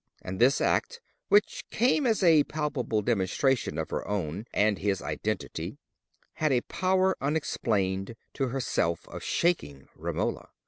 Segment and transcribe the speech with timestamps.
[0.23, 0.99] And this act,
[1.29, 5.77] which came as a palpable demonstration of her own and his identity,
[6.33, 10.49] had a power unexplained to herself, of shaking Romola.